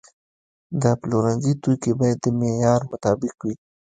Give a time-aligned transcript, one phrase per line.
[0.81, 3.55] د پلورنځي توکي باید د معیار مطابق وي.